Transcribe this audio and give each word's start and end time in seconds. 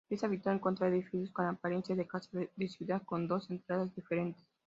Es 0.09 0.23
habitual 0.23 0.55
encontrar 0.55 0.91
edificios 0.93 1.29
con 1.29 1.45
apariencia 1.45 1.95
de 1.95 2.07
casa 2.07 2.27
de 2.55 2.67
ciudad, 2.67 3.03
con 3.05 3.27
dos 3.27 3.51
entradas 3.51 3.93
diferentes. 3.93 4.43